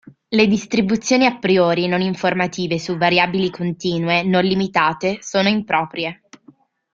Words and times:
Le 0.29 0.47
distribuzioni 0.47 1.27
a 1.27 1.37
priori 1.37 1.85
non 1.85 2.01
informative 2.01 2.79
su 2.79 2.97
variabili 2.97 3.51
continue, 3.51 4.23
non 4.23 4.43
limitate 4.43 5.19
sono 5.21 5.47
improprie. 5.47 6.23